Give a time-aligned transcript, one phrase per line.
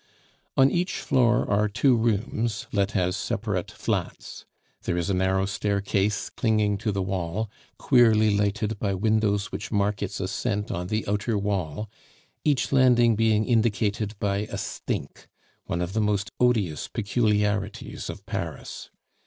[0.57, 4.45] On each floor are two rooms, let as separate flats.
[4.81, 10.01] There is a narrow staircase clinging to the wall, queerly lighted by windows which mark
[10.01, 11.87] its ascent on the outer wall,
[12.43, 15.27] each landing being indicated by a stink,
[15.65, 18.89] one of the most odious peculiarities of Paris.